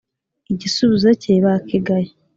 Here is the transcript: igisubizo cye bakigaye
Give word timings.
igisubizo 0.53 1.09
cye 1.21 1.33
bakigaye 1.45 2.09